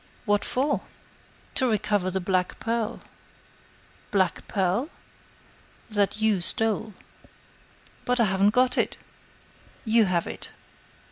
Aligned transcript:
"What 0.25 0.43
for?" 0.43 0.81
"To 1.53 1.67
recover 1.69 2.09
the 2.09 2.19
black 2.19 2.59
pearl." 2.59 3.01
"Black 4.09 4.47
pearl?" 4.47 4.89
"That 5.91 6.19
you 6.19 6.41
stole." 6.41 6.95
"But 8.03 8.19
I 8.19 8.25
haven't 8.25 8.49
got 8.49 8.79
it." 8.79 8.97
"You 9.85 10.05
have 10.05 10.25
it." 10.25 10.49